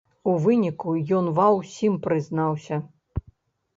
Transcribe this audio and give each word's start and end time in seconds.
У 0.31 0.33
выніку 0.45 0.93
ён 1.19 1.29
ва 1.41 1.47
ўсім 1.59 2.01
прызнаўся. 2.09 2.75